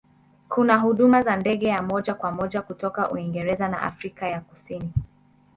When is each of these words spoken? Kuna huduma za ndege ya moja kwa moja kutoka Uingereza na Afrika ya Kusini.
Kuna 0.49 0.77
huduma 0.77 1.21
za 1.23 1.35
ndege 1.35 1.65
ya 1.67 1.81
moja 1.81 2.13
kwa 2.13 2.31
moja 2.31 2.61
kutoka 2.61 3.11
Uingereza 3.11 3.67
na 3.67 3.81
Afrika 3.81 4.27
ya 4.27 4.41
Kusini. 4.41 4.93